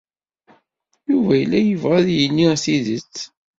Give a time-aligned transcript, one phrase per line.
[1.09, 3.15] Yuba yella yebɣa ad d-yini tidet.